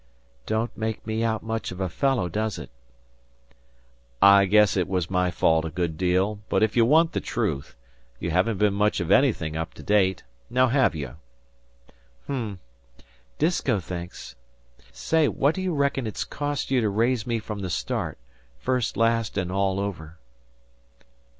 "Don't 0.47 0.75
make 0.75 1.05
me 1.05 1.23
out 1.23 1.43
much 1.43 1.69
of 1.71 1.79
a 1.79 1.87
fellow, 1.87 2.27
does 2.27 2.57
it?" 2.57 2.71
"I 4.19 4.45
guess 4.45 4.75
it 4.75 4.87
was 4.87 5.11
my 5.11 5.29
fault 5.29 5.63
a 5.63 5.69
good 5.69 5.95
deal; 5.95 6.39
but 6.49 6.63
if 6.63 6.75
you 6.75 6.85
want 6.85 7.11
the 7.11 7.21
truth, 7.21 7.75
you 8.19 8.31
haven't 8.31 8.57
been 8.57 8.73
much 8.73 8.99
of 8.99 9.11
anything 9.11 9.55
up 9.55 9.75
to 9.75 9.83
date. 9.83 10.23
Now, 10.49 10.69
have 10.69 10.95
you?" 10.95 11.17
"Umm! 12.27 12.57
Disko 13.37 13.79
thinks... 13.79 14.35
Say, 14.91 15.27
what 15.27 15.53
d'you 15.53 15.71
reckon 15.71 16.07
it's 16.07 16.23
cost 16.23 16.71
you 16.71 16.81
to 16.81 16.89
raise 16.89 17.27
me 17.27 17.37
from 17.37 17.59
the 17.59 17.69
start 17.69 18.17
first, 18.57 18.97
last 18.97 19.37
and 19.37 19.51
all 19.51 19.79
over?" 19.79 20.17